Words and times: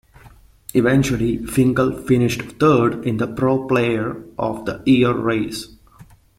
Eventually 0.73 1.45
Finkel 1.45 1.91
finished 1.95 2.41
third 2.59 3.05
in 3.05 3.17
the 3.17 3.27
Pro 3.27 3.67
Player 3.67 4.23
of 4.35 4.65
the 4.65 4.81
Year 4.83 5.15
race. 5.15 5.75